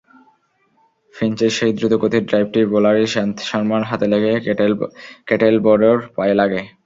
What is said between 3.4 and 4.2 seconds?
শর্মার হাতে